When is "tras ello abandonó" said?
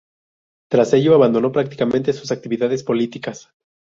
0.71-1.51